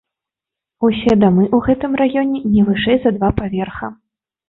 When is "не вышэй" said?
2.57-2.97